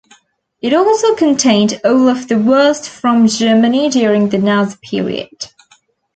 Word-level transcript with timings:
It 0.63 0.73
also 0.73 1.13
contained 1.13 1.79
all 1.85 2.09
of 2.09 2.27
the 2.27 2.39
worst 2.39 2.89
from 2.89 3.27
Germany 3.27 3.87
during 3.89 4.29
the 4.29 4.39
Nazi 4.39 4.75
period. 4.81 5.47